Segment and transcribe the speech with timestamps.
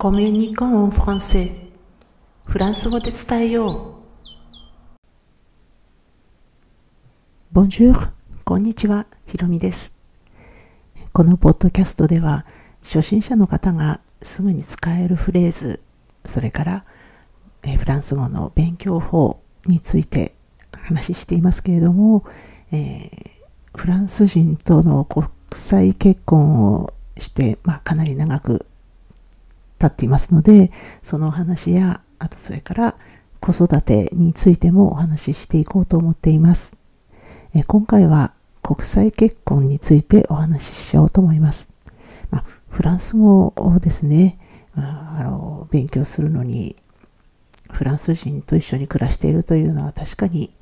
[0.00, 1.50] コミュニコンフランセ
[2.48, 3.94] フランス語で伝えよう。
[7.50, 8.12] ボンジュール、
[8.44, 9.92] こんにちは、ひろみです。
[11.12, 12.46] このポッドキャストでは、
[12.84, 15.80] 初心者の方がすぐに使えるフレーズ、
[16.24, 16.84] それから
[17.64, 20.36] えフランス語の勉強法について
[20.70, 22.24] 話していますけれども、
[22.70, 23.10] えー、
[23.76, 28.64] フランス人との国際結婚をして、まあ、かなり長く
[29.78, 30.72] 経っていますので
[31.02, 32.96] そのお話やあとそれから
[33.40, 36.74] 子育てについてもお話ししていこうと思っています。
[37.54, 41.70] え今回は国際結婚についてお話ししようと思います。
[42.30, 44.38] まあ、フランス語をですね、
[44.74, 46.76] あの勉強するのに
[47.70, 50.52] フランス人と一緒に暮らしているというのは確かに、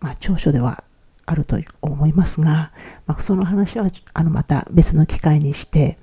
[0.00, 0.84] まあ、長所では
[1.26, 2.72] あると思いますが、
[3.06, 5.98] まあ、その話はあのまた別の機会にして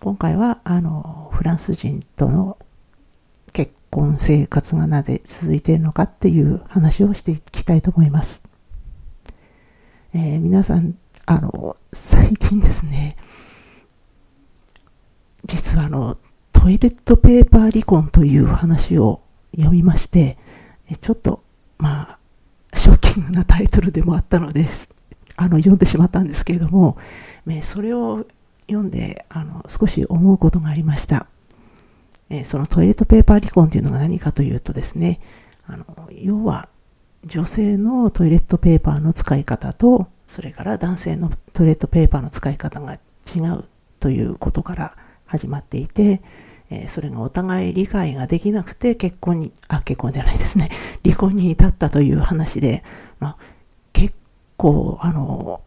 [0.00, 2.58] 今回はあのフランス人との
[3.52, 8.42] 結婚生活がなぜ続いているのかっていう話をしていきたいと思います。
[10.14, 13.14] えー、皆さんあの最近ですね
[15.44, 16.18] 実はあの
[16.52, 19.22] トイレットペーパー離婚という話を
[19.54, 20.36] 読みまして、
[21.00, 21.42] ちょっと、
[21.78, 22.18] ま
[22.72, 24.66] あ、ショッキングなタイトルでもあったので、
[25.36, 26.98] あの、読んでしまったんですけれども、
[27.62, 28.26] それを
[28.70, 31.26] 読んで、あの、少し思うことがありました。
[32.30, 35.20] えそのトイレットペーパー離婚というのが何かというとですね、
[35.66, 36.68] あの要は
[37.24, 43.64] 女性のトイレットペーパーの使い方と、それから男性のトイレットペーパーの使い方が違う
[43.98, 46.22] ということから始まっていて、
[46.70, 50.70] え、それがお互い理解ができなくて結婚に、あ、結婚じゃないですね、
[51.04, 52.84] 離婚に至ったという話で、
[53.18, 53.36] まあ、
[53.92, 54.14] 結
[54.56, 55.62] 構、あの、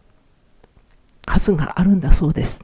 [1.26, 2.64] 数があるんだそうです。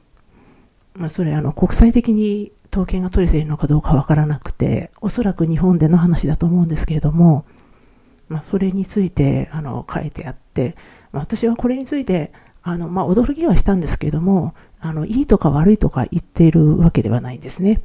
[0.94, 7.44] まあ、それ、あの、国際的に統計が取れているのかどうかわからなくて、おそらく日本での話だと思うんですけれども、
[8.28, 10.76] まあ、それについて、あの、書いてあって、
[11.12, 17.82] まあ、私はこれについて、あの、まあ、驚きはしたんですけれども、あの、いいとか悪いとか言っているわけではないんですね。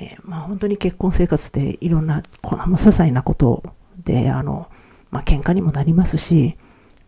[0.00, 3.62] えー、まあ、本当に結婚生活でいろんな、この些細なこと
[4.04, 4.68] で、あの、
[5.10, 6.56] まあ、喧嘩にもなりますし、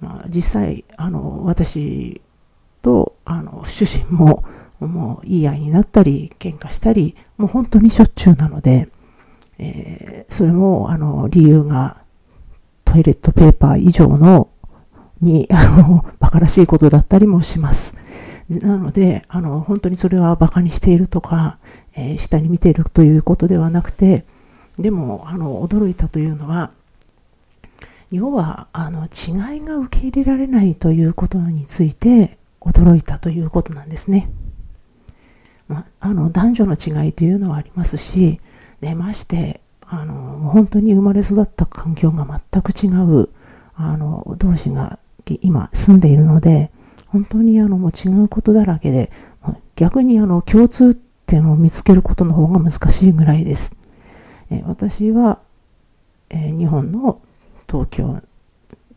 [0.00, 2.20] まあ、実際、あの、私
[2.82, 4.44] と、あの、主人も、
[4.86, 8.88] もう言い合いになったり、喧嘩したり、もう本当にしょっちゅうなので、
[9.58, 11.98] えー、それも、あの、理由が、
[12.84, 14.48] トイレットペーパー以上の、
[15.20, 17.94] に、 あの、馬鹿らしいことだったりもします。
[18.48, 21.58] なので、あの、本当にそれは馬鹿にしているとか、
[21.94, 24.24] えー、下に見ているということではなくて、
[24.78, 26.72] でも、あの、驚いたというのは、
[28.10, 34.30] 要は、あの、違いが受け入れられないということについて驚いたということなんですね。
[35.70, 38.40] まあの、男女の違いというのはありますし、
[38.80, 43.28] でまして、あの、本当に生まれ育った環境が全く違う、
[43.74, 44.98] あの、同士が
[45.40, 46.70] 今住んでいるので、
[47.06, 49.10] 本当にあのもう違うことだらけで、
[49.76, 53.72] 逆にあの共通点を見つけることの方が難しいぐらいです。
[54.50, 55.38] え私は、
[56.28, 57.20] え日本の
[57.68, 58.20] 東京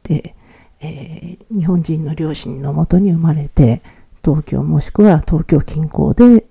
[0.04, 0.36] で、
[0.80, 3.82] えー、日本人の両親のもとに生まれて、
[4.24, 6.46] 東京もしくは東京近郊で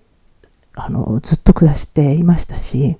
[0.74, 2.96] あのずっと暮らしていましたし、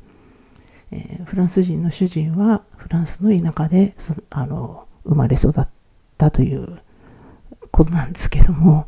[0.91, 3.95] えー、フランス人の主人はフランスの田舎で
[4.31, 5.69] あの生まれ育っ
[6.19, 6.79] たという
[7.73, 8.87] ことなんですけども、も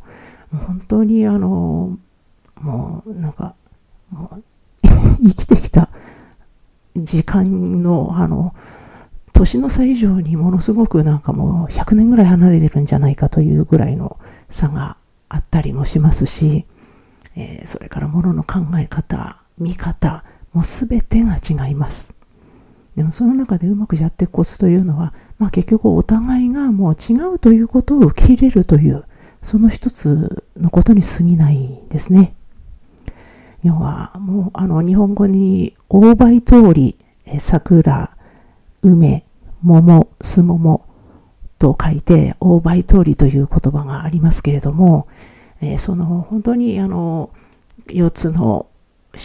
[0.53, 1.97] う本当にあの、
[2.61, 3.55] もうなんか、
[4.11, 4.43] もう
[5.21, 5.89] 生きてきた
[6.95, 8.55] 時間のあの、
[9.33, 14.17] 年の差以上にものすごくなんかもう100年ぐらい離れてるんじゃないかというぐらいの
[14.47, 14.95] 差が
[15.27, 16.65] あったりもしますし、
[17.35, 20.23] えー、それからものの考え方、見方、
[20.53, 22.13] もう全てが違います。
[22.95, 29.03] でもその中でうまくやっていくコツというのは、まあ、結局お互いがもう違うということを受け入れるという、
[29.43, 32.33] その一つのことに過ぎないですね。
[33.63, 36.97] 要は、もうあの日本語に大倍通り、
[37.39, 38.15] 桜、
[38.81, 39.25] 梅、
[39.61, 40.85] 桃、すもも
[41.59, 45.07] と書いて、大倍通りという言葉がありますけれども、
[45.61, 47.31] えその本当にあの
[47.87, 48.67] 4つの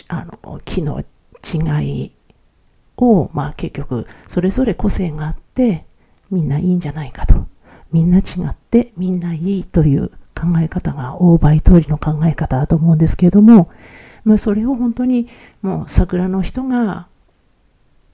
[0.09, 2.13] あの木の違い
[2.97, 5.85] を、まあ結局それぞれ個性があって
[6.31, 7.47] みんないいんじゃないかと。
[7.93, 13.69] みんな違ってみんないいという考え方が大倍通りの考え方だと思うんですけれども、
[14.25, 15.29] まあ、それを本当に
[15.61, 17.09] もう桜の人が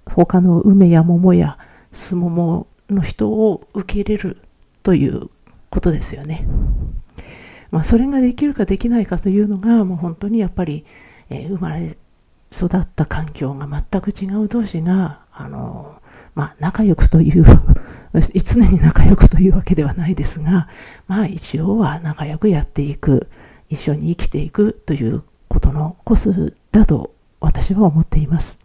[0.07, 1.59] 他の梅や桃や
[1.93, 4.39] すももの人を受け入れる
[4.83, 5.29] という
[5.69, 6.47] ことですよね。
[7.71, 10.85] まあ、それができるかできないかというのがもう本当にやっぱり、
[11.31, 11.97] えー、生まれ
[12.53, 16.01] 育った環境が全く違う同士があの、
[16.35, 17.45] まあ、仲良くという
[18.45, 20.69] 常に仲良くというわけではないですが
[21.09, 23.29] まあ一応は仲良くやっていく
[23.69, 28.61] 一緒に生きていくということのコスだと私は思っています。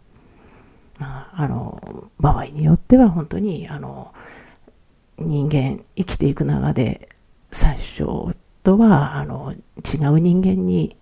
[0.98, 4.12] まあ、あの場合によっては本当にあの
[5.18, 7.08] 人間生きていく中で
[7.50, 8.04] 最初
[8.62, 10.96] とはあの違う人間に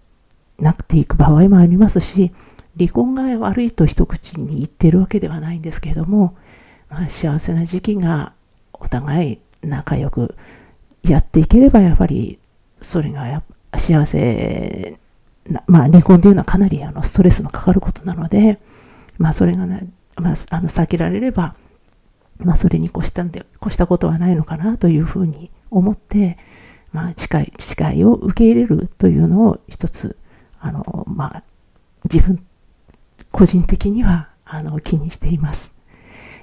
[0.59, 2.33] なっていく場合もありますし
[2.79, 6.37] 離婚が悪いと一口に言ってるわけではないんですけれども、
[6.89, 8.33] まあ、幸せな時期が
[8.73, 10.37] お互い仲良く
[11.03, 12.39] やっていければやっぱり
[12.81, 13.43] それが
[13.77, 14.99] 幸せ
[15.47, 18.59] な、まあ、離婚というのはかなりあのストレスのかかることなので、
[19.19, 21.55] まあ、それがね、まあ、あの避けられれば、
[22.39, 26.39] まあ、それに越したんで越したことはないのかなというふうに思って、
[26.93, 30.17] まあ、誓い誓いを受け入れるというのを一つ
[30.59, 31.43] あの、まあ、
[32.13, 32.45] 自分
[33.31, 35.73] 個人的にはあの気にしています。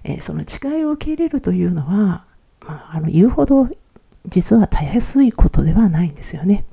[0.03, 2.25] えー、その誓いを受け入れるというのは、
[2.65, 3.67] まあ、あの言うほど
[4.27, 6.65] 実はたやすいことではないんですよね。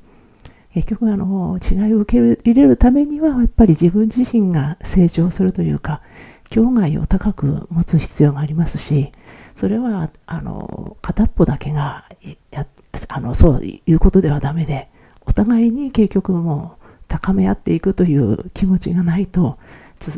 [0.73, 6.03] 結局あの違いを受け入れるためにはやっぱり自分自身が成長するというか
[6.51, 9.13] 境外を高く持つ必要がありますし
[9.55, 12.07] それはあの片っぽだけが
[12.51, 12.67] や
[13.09, 14.89] あのそういうことではダメで
[15.27, 19.59] お互いに結局もう高め合っていくという気持ちがないと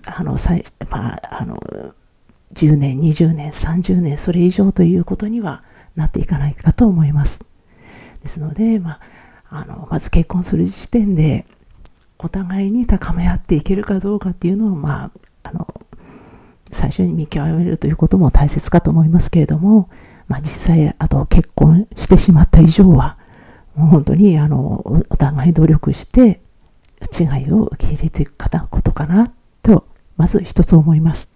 [0.06, 0.36] あの
[0.90, 1.56] まあ、あの
[2.54, 5.62] 10年20年30年それ以上ということには
[5.94, 7.40] なっていかないかと思います。
[8.22, 9.00] ですので、まあ、
[9.50, 11.46] あのまず結婚する時点で
[12.18, 15.10] お互いに高め合っていけるかどうかっていうのを、まあ、
[16.70, 19.88] 最初に見極めるということも大切かと思いますけれども、
[20.28, 23.18] まあ、実際あと結婚してしまった以上は
[23.74, 26.40] もう本当にあのお互い努力して
[27.18, 28.32] 違いを受け入れていく
[28.70, 29.32] ことかな
[29.62, 29.86] と
[30.16, 31.30] まず一つ思います。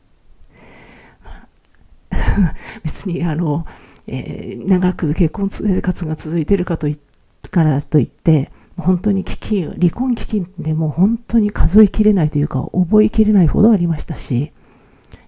[2.83, 3.67] 別にあの、
[4.07, 6.99] えー、長く結婚生活が続いているかとい
[7.51, 14.53] からといって本当に危機離婚危機でも本当に数えきれないというか覚えきれないほどありましたし、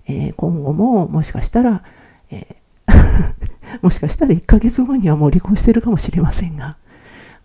[0.06, 1.82] えー、今後ももしかしたら、
[2.30, 6.76] えー、 もしかしたら1ヶ月後にはもう離婚してるかもしれませんが、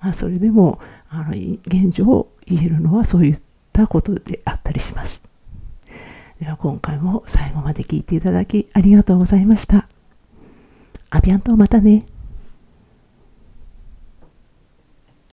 [0.02, 3.42] まあ、それでもあの現状を言えるのはそういっ
[3.74, 5.24] たことであったりします。
[6.40, 9.88] では今回も最後まで聞いていただきありがとうございました。
[11.10, 12.06] アビアンとまたね。